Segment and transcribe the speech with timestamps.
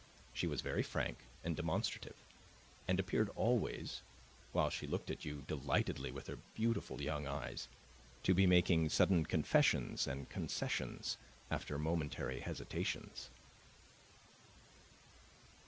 [0.33, 2.15] She was very frank and demonstrative
[2.87, 4.01] and appeared always
[4.51, 7.67] while she looked at you delightedly with her beautiful young eyes
[8.23, 11.17] to be making sudden confessions and concessions,
[11.51, 13.29] after momentary hesitations.